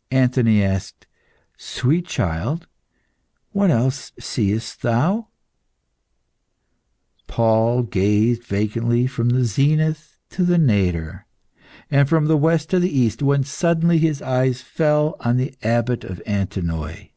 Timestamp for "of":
16.02-16.20